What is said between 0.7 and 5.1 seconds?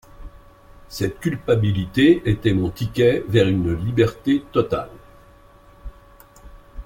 Cette culpabilité était mon ticket vers une liberté totale.